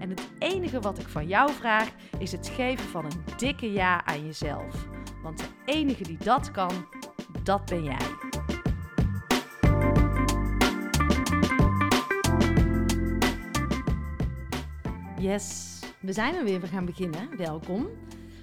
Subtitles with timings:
[0.00, 4.04] En het enige wat ik van jou vraag is het geven van een dikke ja
[4.04, 4.88] aan jezelf.
[5.22, 6.86] Want de enige die dat kan,
[7.42, 7.98] dat ben jij.
[15.18, 16.60] Yes, we zijn er weer.
[16.60, 17.36] We gaan beginnen.
[17.36, 17.88] Welkom.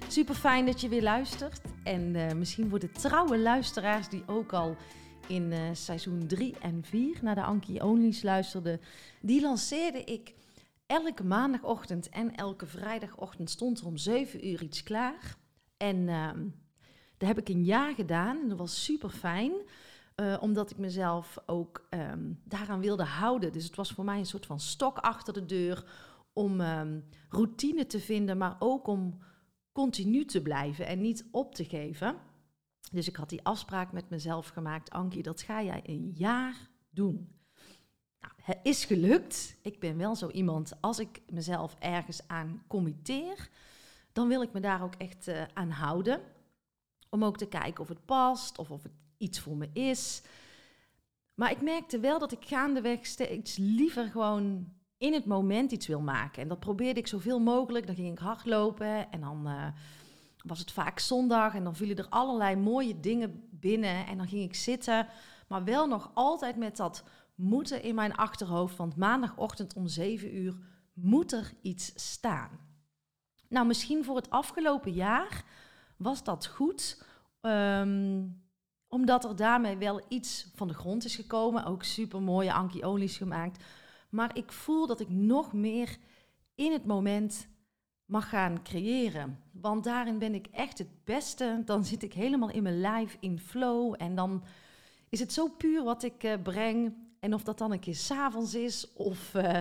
[0.08, 1.60] Super fijn dat je weer luistert.
[1.82, 4.76] En uh, misschien voor de trouwe luisteraars die ook al
[5.26, 8.80] in uh, seizoen 3 en 4 naar de Anki Onlys luisterden,
[9.20, 10.34] die lanceerde ik
[10.88, 15.36] elke maandagochtend en elke vrijdagochtend stond er om 7 uur iets klaar.
[15.76, 16.30] En uh,
[17.16, 19.52] dat heb ik een jaar gedaan en dat was super fijn.
[20.16, 23.52] Uh, omdat ik mezelf ook um, daaraan wilde houden.
[23.52, 25.84] Dus het was voor mij een soort van stok achter de deur
[26.32, 29.18] om um, routine te vinden, maar ook om
[29.72, 32.16] continu te blijven en niet op te geven.
[32.92, 37.37] Dus ik had die afspraak met mezelf gemaakt, Ankie, dat ga jij een jaar doen.
[38.48, 39.56] Het is gelukt.
[39.62, 43.48] Ik ben wel zo iemand, als ik mezelf ergens aan committeer,
[44.12, 46.20] dan wil ik me daar ook echt uh, aan houden.
[47.10, 50.22] Om ook te kijken of het past of of het iets voor me is.
[51.34, 56.00] Maar ik merkte wel dat ik gaandeweg steeds liever gewoon in het moment iets wil
[56.00, 56.42] maken.
[56.42, 57.86] En dat probeerde ik zoveel mogelijk.
[57.86, 59.66] Dan ging ik hardlopen en dan uh,
[60.44, 64.06] was het vaak zondag en dan vielen er allerlei mooie dingen binnen.
[64.06, 65.06] En dan ging ik zitten,
[65.48, 67.04] maar wel nog altijd met dat
[67.38, 68.76] moeten in mijn achterhoofd.
[68.76, 70.56] Want maandagochtend om 7 uur
[70.92, 72.50] moet er iets staan.
[73.48, 75.44] Nou, misschien voor het afgelopen jaar
[75.96, 77.04] was dat goed.
[77.40, 78.42] Um,
[78.88, 81.64] omdat er daarmee wel iets van de grond is gekomen.
[81.64, 83.64] Ook super mooie Anki-olies gemaakt.
[84.10, 85.96] Maar ik voel dat ik nog meer
[86.54, 87.48] in het moment
[88.04, 89.38] mag gaan creëren.
[89.52, 91.62] Want daarin ben ik echt het beste.
[91.64, 93.94] Dan zit ik helemaal in mijn lijf in flow.
[93.98, 94.44] En dan
[95.08, 96.94] is het zo puur wat ik uh, breng.
[97.20, 99.58] En of dat dan een keer s'avonds is, of uh,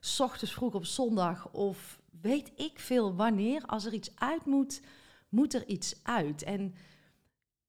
[0.00, 3.62] s ochtends vroeg op zondag, of weet ik veel wanneer.
[3.66, 4.82] Als er iets uit moet,
[5.28, 6.42] moet er iets uit.
[6.42, 6.74] En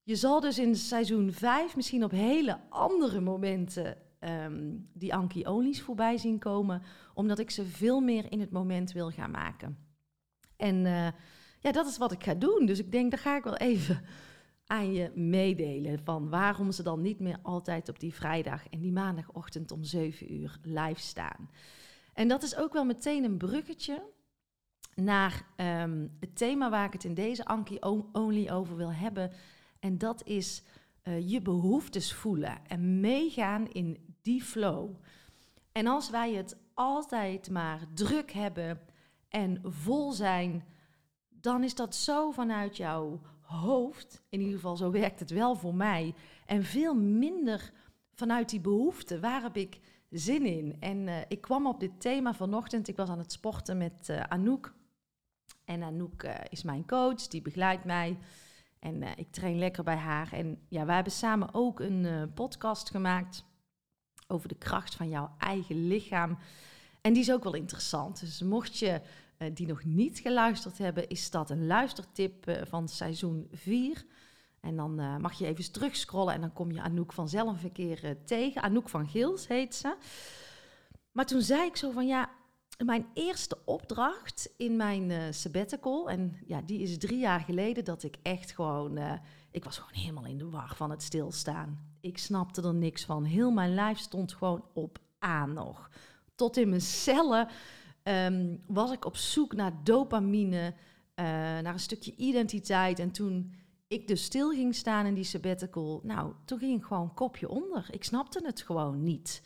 [0.03, 5.81] je zal dus in seizoen 5 misschien op hele andere momenten um, die Anki Olies
[5.81, 6.81] voorbij zien komen,
[7.13, 9.77] omdat ik ze veel meer in het moment wil gaan maken.
[10.57, 11.07] En uh,
[11.59, 12.65] ja, dat is wat ik ga doen.
[12.65, 14.03] Dus ik denk, dat ga ik wel even
[14.71, 15.99] aan je meedelen.
[16.03, 20.33] Van waarom ze dan niet meer altijd op die vrijdag en die maandagochtend om 7
[20.33, 21.49] uur live staan.
[22.13, 24.03] En dat is ook wel meteen een bruggetje
[24.95, 27.77] naar um, het thema waar ik het in deze Anki
[28.11, 29.31] Only over wil hebben.
[29.79, 30.63] En dat is
[31.03, 34.95] uh, je behoeftes voelen en meegaan in die flow.
[35.71, 38.79] En als wij het altijd maar druk hebben
[39.27, 40.63] en vol zijn,
[41.29, 43.21] dan is dat zo vanuit jouw
[43.51, 44.21] hoofd.
[44.29, 46.13] In ieder geval, zo werkt het wel voor mij.
[46.45, 47.71] En veel minder
[48.13, 49.19] vanuit die behoefte.
[49.19, 49.79] Waar heb ik
[50.09, 50.75] zin in?
[50.79, 52.87] En uh, ik kwam op dit thema vanochtend.
[52.87, 54.73] Ik was aan het sporten met uh, Anouk.
[55.65, 58.17] En Anouk uh, is mijn coach, die begeleidt mij.
[58.79, 60.33] En ik train lekker bij haar.
[60.33, 63.45] En ja, wij hebben samen ook een podcast gemaakt
[64.27, 66.37] over de kracht van jouw eigen lichaam.
[67.01, 68.19] En die is ook wel interessant.
[68.19, 69.01] Dus mocht je
[69.53, 74.05] die nog niet geluisterd hebben, is dat een luistertip uh, van seizoen 4.
[74.59, 78.17] En dan uh, mag je even terugscrollen en dan kom je Anouk vanzelf een keer
[78.25, 78.61] tegen.
[78.61, 79.95] Anouk van Gils heet ze.
[81.11, 82.29] Maar toen zei ik zo van ja,
[82.85, 88.15] mijn eerste opdracht in mijn sabbatical, en ja, die is drie jaar geleden dat ik
[88.21, 88.99] echt gewoon,
[89.51, 91.95] ik was gewoon helemaal in de war van het stilstaan.
[92.01, 93.23] Ik snapte er niks van.
[93.23, 95.89] Heel mijn lijf stond gewoon op aan nog.
[96.35, 97.47] Tot in mijn cellen
[98.03, 100.73] um, was ik op zoek naar dopamine,
[101.15, 102.99] uh, naar een stukje identiteit.
[102.99, 103.53] En toen
[103.87, 107.87] ik dus stil ging staan in die sabbatical, nou, toen ging ik gewoon kopje onder.
[107.91, 109.41] Ik snapte het gewoon niet.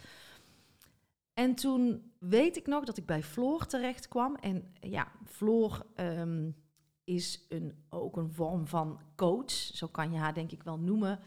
[1.34, 4.36] En toen weet ik nog dat ik bij Floor terecht kwam.
[4.36, 6.56] En ja, Floor um,
[7.04, 9.52] is een, ook een vorm van coach.
[9.52, 11.20] Zo kan je haar denk ik wel noemen.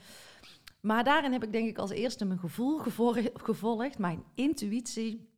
[0.81, 2.79] Maar daarin heb ik denk ik als eerste mijn gevoel
[3.49, 5.29] gevolgd, mijn intuïtie.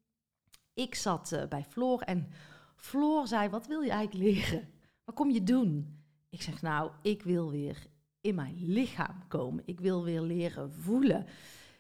[0.81, 2.29] Ik zat uh, bij Floor en
[2.77, 4.69] Floor zei, wat wil je eigenlijk leren?
[5.05, 5.99] Wat kom je doen?
[6.31, 7.87] Ik zeg, nou, ik wil weer
[8.21, 9.63] in mijn lichaam komen.
[9.67, 11.27] Ik wil weer leren voelen.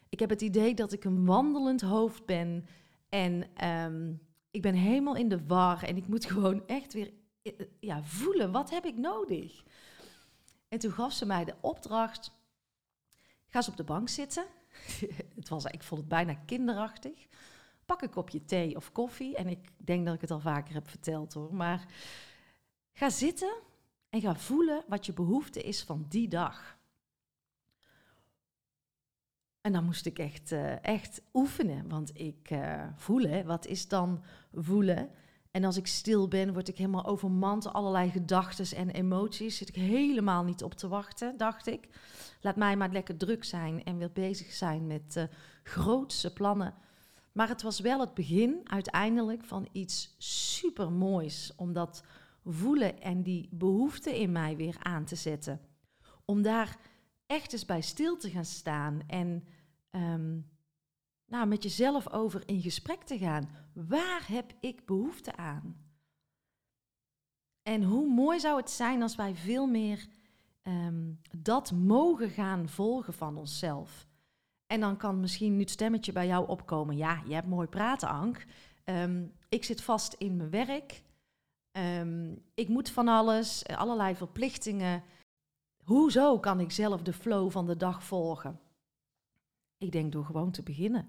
[0.09, 2.67] Ik heb het idee dat ik een wandelend hoofd ben.
[3.09, 4.21] En um,
[4.51, 5.83] ik ben helemaal in de war.
[5.83, 7.13] En ik moet gewoon echt weer
[7.43, 8.53] eh, ja, voelen.
[8.53, 9.63] Wat heb ik nodig?
[10.69, 12.33] En toen gaf ze mij de opdracht.
[13.47, 14.45] Ga eens op de bank zitten.
[15.41, 17.29] het was, ik vond het bijna kinderachtig.
[17.91, 19.37] Pak een kopje thee of koffie.
[19.37, 21.55] En ik denk dat ik het al vaker heb verteld hoor.
[21.55, 21.87] Maar
[22.93, 23.53] ga zitten
[24.09, 26.79] en ga voelen wat je behoefte is van die dag.
[29.61, 34.25] En dan moest ik echt, uh, echt oefenen, want ik uh, voelen, wat is dan
[34.53, 35.11] voelen?
[35.51, 39.57] En als ik stil ben, word ik helemaal overmand, allerlei gedachten en emoties.
[39.57, 41.89] Zit ik helemaal niet op te wachten, dacht ik.
[42.41, 45.25] Laat mij maar lekker druk zijn en weer bezig zijn met uh,
[45.63, 46.75] grootse plannen.
[47.33, 52.05] Maar het was wel het begin uiteindelijk van iets super moois, omdat
[52.45, 55.61] voelen en die behoefte in mij weer aan te zetten.
[56.25, 56.79] Om daar
[57.27, 59.45] echt eens bij stil te gaan staan en
[59.91, 60.51] um,
[61.27, 63.49] nou, met jezelf over in gesprek te gaan.
[63.73, 65.77] Waar heb ik behoefte aan?
[67.63, 70.09] En hoe mooi zou het zijn als wij veel meer
[70.63, 74.09] um, dat mogen gaan volgen van onszelf.
[74.71, 76.97] En dan kan misschien nu het stemmetje bij jou opkomen.
[76.97, 78.47] Ja, je hebt mooi praten, Ank.
[78.85, 81.03] Um, ik zit vast in mijn werk.
[81.73, 85.03] Um, ik moet van alles, allerlei verplichtingen.
[85.85, 88.61] Hoezo kan ik zelf de flow van de dag volgen?
[89.79, 91.09] Ik denk door gewoon te beginnen.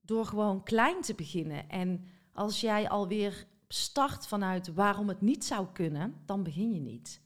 [0.00, 1.68] Door gewoon klein te beginnen.
[1.68, 7.20] En als jij alweer start vanuit waarom het niet zou kunnen, dan begin je niet.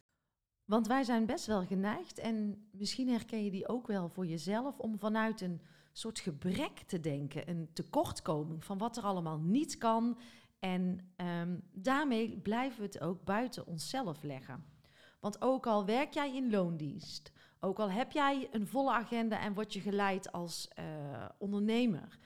[0.72, 4.78] Want wij zijn best wel geneigd, en misschien herken je die ook wel voor jezelf,
[4.78, 5.60] om vanuit een
[5.92, 10.18] soort gebrek te denken, een tekortkoming van wat er allemaal niet kan
[10.58, 14.64] en um, daarmee blijven we het ook buiten onszelf leggen.
[15.20, 19.54] Want ook al werk jij in loondienst, ook al heb jij een volle agenda en
[19.54, 20.84] word je geleid als uh,
[21.38, 22.18] ondernemer,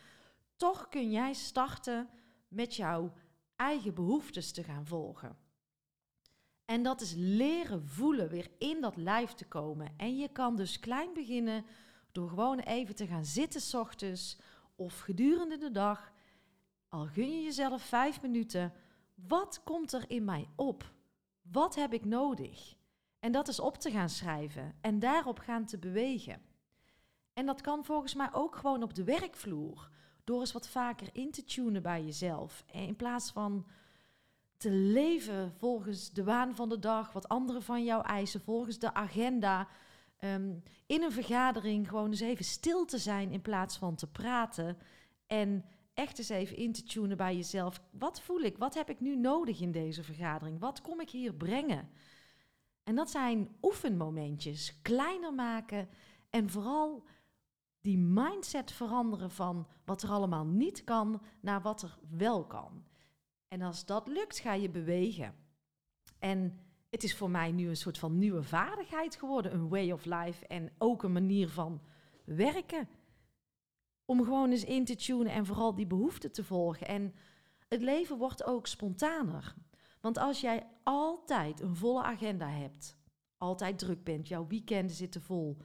[0.56, 2.08] toch kun jij starten
[2.48, 3.12] met jouw
[3.56, 5.45] eigen behoeftes te gaan volgen.
[6.66, 9.92] En dat is leren voelen, weer in dat lijf te komen.
[9.96, 11.64] En je kan dus klein beginnen
[12.12, 14.38] door gewoon even te gaan zitten s ochtends
[14.76, 16.14] of gedurende de dag
[16.88, 18.72] al gun je jezelf vijf minuten,
[19.14, 20.92] wat komt er in mij op?
[21.42, 22.74] Wat heb ik nodig?
[23.20, 26.42] En dat is op te gaan schrijven en daarop gaan te bewegen.
[27.32, 29.90] En dat kan volgens mij ook gewoon op de werkvloer.
[30.24, 32.64] Door eens wat vaker in te tunen bij jezelf.
[32.72, 33.66] In plaats van
[34.56, 38.94] te leven volgens de waan van de dag, wat anderen van jou eisen, volgens de
[38.94, 39.68] agenda.
[40.20, 44.78] Um, in een vergadering gewoon eens even stil te zijn in plaats van te praten.
[45.26, 45.64] En
[45.94, 47.80] echt eens even in te tunen bij jezelf.
[47.90, 48.58] Wat voel ik?
[48.58, 50.60] Wat heb ik nu nodig in deze vergadering?
[50.60, 51.88] Wat kom ik hier brengen?
[52.84, 54.82] En dat zijn oefenmomentjes.
[54.82, 55.88] Kleiner maken
[56.30, 57.04] en vooral
[57.80, 62.84] die mindset veranderen van wat er allemaal niet kan naar wat er wel kan.
[63.48, 65.34] En als dat lukt, ga je bewegen.
[66.18, 66.60] En
[66.90, 70.46] het is voor mij nu een soort van nieuwe vaardigheid geworden, een way of life
[70.46, 71.82] en ook een manier van
[72.24, 72.88] werken.
[74.04, 76.86] Om gewoon eens in te tunen en vooral die behoeften te volgen.
[76.86, 77.14] En
[77.68, 79.54] het leven wordt ook spontaner.
[80.00, 82.96] Want als jij altijd een volle agenda hebt,
[83.36, 85.56] altijd druk bent, jouw weekenden zitten vol.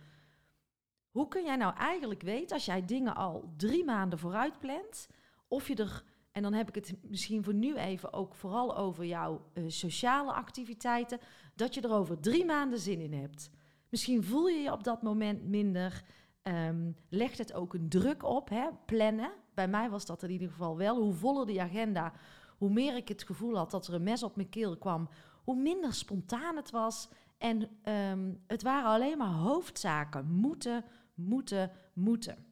[1.12, 5.10] Hoe kun jij nou eigenlijk weten als jij dingen al drie maanden vooruit plant,
[5.48, 9.06] of je er, en dan heb ik het misschien voor nu even ook vooral over
[9.06, 11.20] jouw uh, sociale activiteiten,
[11.56, 13.50] dat je er over drie maanden zin in hebt.
[13.90, 16.04] Misschien voel je je op dat moment minder.
[16.44, 18.68] Um, legt het ook een druk op, hè?
[18.86, 19.32] plannen.
[19.54, 21.02] Bij mij was dat in ieder geval wel.
[21.02, 22.14] Hoe voller die agenda,
[22.58, 25.10] hoe meer ik het gevoel had dat er een mes op mijn keel kwam,
[25.44, 27.10] hoe minder spontaan het was.
[27.38, 27.70] En
[28.12, 30.32] um, het waren alleen maar hoofdzaken.
[30.32, 30.84] Moeten,
[31.14, 32.51] moeten, moeten.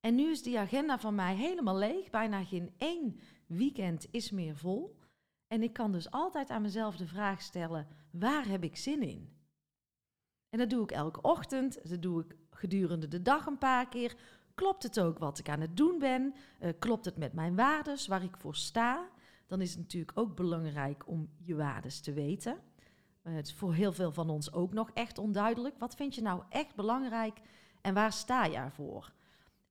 [0.00, 2.10] En nu is die agenda van mij helemaal leeg.
[2.10, 4.98] Bijna geen één weekend is meer vol.
[5.46, 9.38] En ik kan dus altijd aan mezelf de vraag stellen: waar heb ik zin in?
[10.48, 14.16] En dat doe ik elke ochtend, dat doe ik gedurende de dag een paar keer.
[14.54, 16.34] Klopt het ook wat ik aan het doen ben?
[16.60, 19.08] Uh, klopt het met mijn waardes, waar ik voor sta?
[19.46, 22.58] Dan is het natuurlijk ook belangrijk om je waardes te weten.
[23.22, 25.78] Uh, het is voor heel veel van ons ook nog echt onduidelijk.
[25.78, 27.40] Wat vind je nou echt belangrijk
[27.80, 29.12] en waar sta je ervoor?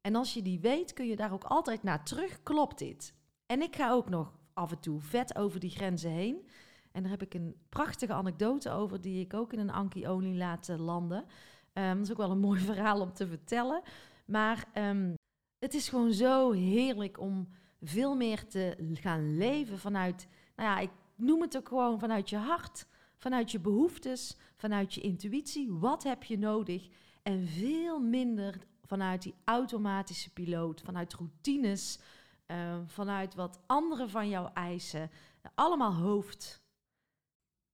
[0.02, 2.44] En als je die weet, kun je daar ook altijd naar terug.
[2.44, 3.14] Klopt dit?
[3.46, 6.48] En ik ga ook nog af en toe vet over die grenzen heen.
[6.92, 10.68] En daar heb ik een prachtige anekdote over, die ik ook in een Anki-olie laat
[10.78, 11.26] landen.
[11.74, 13.82] Um, dat is ook wel een mooi verhaal om te vertellen.
[14.26, 15.14] Maar um,
[15.60, 17.48] het is gewoon zo heerlijk om
[17.82, 22.38] veel meer te gaan leven vanuit, nou ja, ik noem het ook gewoon vanuit je
[22.38, 22.88] hart,
[23.18, 25.72] vanuit je behoeftes, vanuit je intuïtie.
[25.72, 26.90] Wat heb je nodig?
[27.24, 32.00] En veel minder vanuit die automatische piloot, vanuit routines,
[32.48, 35.12] uh, vanuit wat anderen van jou eisen.
[35.56, 36.62] Allemaal hoofd.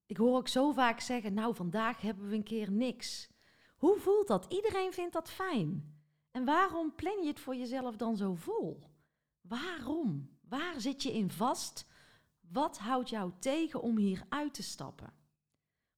[0.05, 3.29] Ik hoor ook zo vaak zeggen, nou vandaag hebben we een keer niks.
[3.75, 4.45] Hoe voelt dat?
[4.49, 5.99] Iedereen vindt dat fijn.
[6.31, 8.89] En waarom plan je het voor jezelf dan zo vol?
[9.41, 10.29] Waarom?
[10.41, 11.85] Waar zit je in vast?
[12.39, 15.13] Wat houdt jou tegen om hier uit te stappen?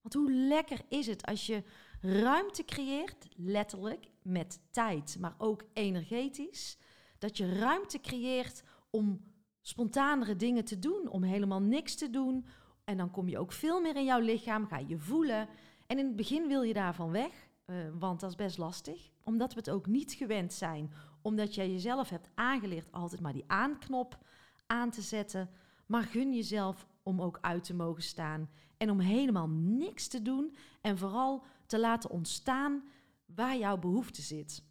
[0.01, 1.63] Want hoe lekker is het als je
[2.01, 6.77] ruimte creëert, letterlijk met tijd, maar ook energetisch,
[7.17, 9.21] dat je ruimte creëert om
[9.61, 12.45] spontanere dingen te doen, om helemaal niks te doen.
[12.83, 15.47] En dan kom je ook veel meer in jouw lichaam, ga je voelen.
[15.87, 19.53] En in het begin wil je daarvan weg, uh, want dat is best lastig, omdat
[19.53, 24.17] we het ook niet gewend zijn, omdat jij jezelf hebt aangeleerd altijd maar die aanknop
[24.65, 25.49] aan te zetten.
[25.85, 30.55] Maar gun jezelf om ook uit te mogen staan en om helemaal niks te doen
[30.81, 32.83] en vooral te laten ontstaan
[33.25, 34.63] waar jouw behoefte zit.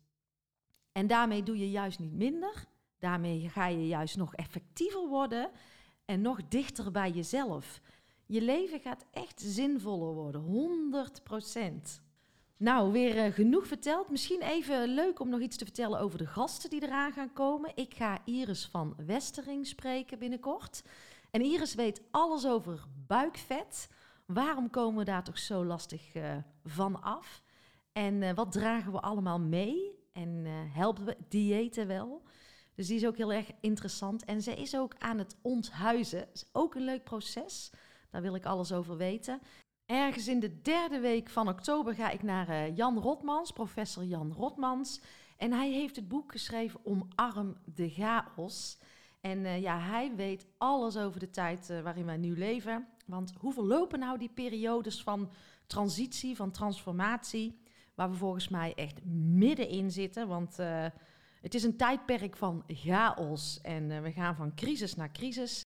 [0.93, 2.65] En daarmee doe je juist niet minder,
[2.99, 5.50] daarmee ga je juist nog effectiever worden
[6.05, 7.81] en nog dichter bij jezelf.
[8.26, 10.43] Je leven gaat echt zinvoller worden,
[11.99, 12.03] 100%
[12.57, 14.11] Nou, weer uh, genoeg verteld.
[14.11, 17.73] Misschien even leuk om nog iets te vertellen over de gasten die eraan gaan komen.
[17.75, 20.83] Ik ga Iris van Westering spreken binnenkort.
[21.31, 23.88] En Iris weet alles over buikvet.
[24.26, 27.42] Waarom komen we daar toch zo lastig uh, van af?
[27.92, 29.90] En uh, wat dragen we allemaal mee?
[30.12, 32.23] En uh, helpen we diëten wel?
[32.75, 34.25] Dus die is ook heel erg interessant.
[34.25, 36.28] En ze is ook aan het onthuizen.
[36.33, 37.73] Is ook een leuk proces.
[38.11, 39.40] Daar wil ik alles over weten.
[39.87, 45.00] Ergens in de derde week van oktober ga ik naar Jan Rotmans, professor Jan Rotmans.
[45.37, 48.78] En hij heeft het boek geschreven Omarm de chaos.
[49.21, 52.88] En ja, hij weet alles over de tijd waarin wij nu leven.
[53.07, 55.31] Want hoe verlopen nou die periodes van
[55.67, 57.59] transitie, van transformatie,
[57.95, 60.29] waar we volgens mij echt middenin zitten?
[60.29, 60.87] Want uh,
[61.41, 65.65] het is een tijdperk van chaos en we gaan van crisis naar crisis.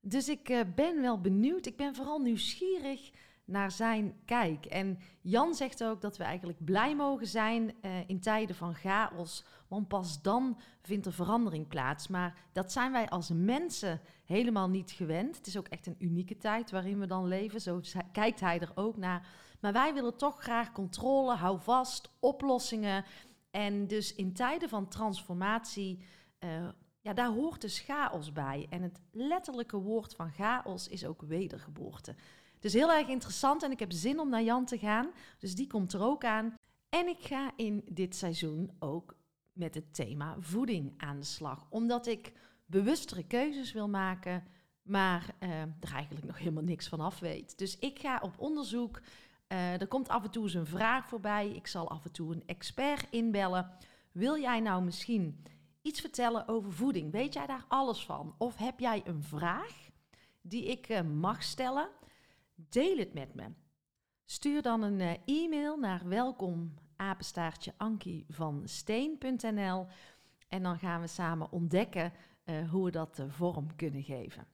[0.00, 3.10] Dus ik ben wel benieuwd, ik ben vooral nieuwsgierig
[3.44, 4.64] naar zijn kijk.
[4.64, 7.74] En Jan zegt ook dat we eigenlijk blij mogen zijn
[8.06, 12.08] in tijden van chaos, want pas dan vindt er verandering plaats.
[12.08, 15.36] Maar dat zijn wij als mensen helemaal niet gewend.
[15.36, 17.80] Het is ook echt een unieke tijd waarin we dan leven, zo
[18.12, 19.28] kijkt hij er ook naar.
[19.60, 23.04] Maar wij willen toch graag controle, hou vast, oplossingen.
[23.50, 25.98] En dus in tijden van transformatie,
[26.40, 26.68] uh,
[27.00, 28.66] ja, daar hoort dus chaos bij.
[28.70, 32.14] En het letterlijke woord van chaos is ook wedergeboorte.
[32.60, 35.10] Dus heel erg interessant en ik heb zin om naar Jan te gaan.
[35.38, 36.54] Dus die komt er ook aan.
[36.88, 39.16] En ik ga in dit seizoen ook
[39.52, 41.66] met het thema voeding aan de slag.
[41.70, 42.32] Omdat ik
[42.74, 44.44] bewustere keuzes wil maken,
[44.82, 47.58] maar uh, er eigenlijk nog helemaal niks van af weet.
[47.58, 49.00] Dus ik ga op onderzoek.
[49.48, 51.48] Uh, er komt af en toe eens een vraag voorbij.
[51.48, 53.70] Ik zal af en toe een expert inbellen.
[54.12, 55.42] Wil jij nou misschien
[55.82, 57.12] iets vertellen over voeding?
[57.12, 58.34] Weet jij daar alles van?
[58.38, 59.90] Of heb jij een vraag
[60.40, 61.88] die ik uh, mag stellen?
[62.54, 63.44] Deel het met me.
[64.24, 66.74] Stuur dan een uh, e-mail naar welkom
[68.28, 69.86] van steen.nl
[70.48, 72.12] en dan gaan we samen ontdekken
[72.44, 74.46] uh, hoe we dat uh, vorm kunnen geven.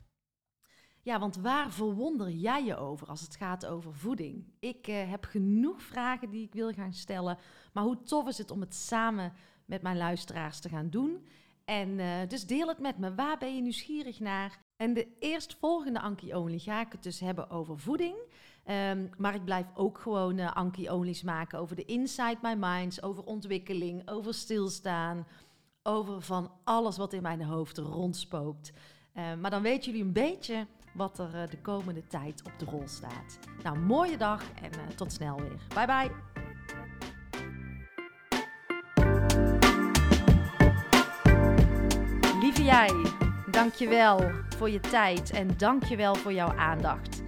[1.02, 4.52] Ja, want waar verwonder jij je over als het gaat over voeding?
[4.58, 7.38] Ik heb genoeg vragen die ik wil gaan stellen,
[7.72, 9.32] maar hoe tof is het om het samen
[9.64, 11.26] met mijn luisteraars te gaan doen?
[11.64, 11.96] En
[12.28, 13.14] dus deel het met me.
[13.14, 14.58] Waar ben je nieuwsgierig naar?
[14.76, 18.16] En de eerstvolgende Anki Only ga ik het dus hebben over voeding.
[18.66, 23.02] Um, maar ik blijf ook gewoon uh, Anki Only's maken over de inside my minds,
[23.02, 25.26] over ontwikkeling, over stilstaan,
[25.90, 28.72] over van alles wat in mijn hoofd rondspookt.
[29.16, 32.64] Uh, maar dan weten jullie een beetje wat er uh, de komende tijd op de
[32.64, 33.38] rol staat.
[33.62, 35.58] Nou, mooie dag en uh, tot snel weer.
[35.74, 36.10] Bye bye.
[42.40, 42.90] Lieve jij.
[43.50, 47.22] Dankjewel voor je tijd en dankjewel voor jouw aandacht.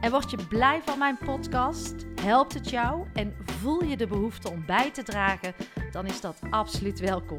[0.00, 1.94] En word je blij van mijn podcast?
[2.20, 5.54] Helpt het jou en voel je de behoefte om bij te dragen?
[5.92, 7.38] Dan is dat absoluut welkom.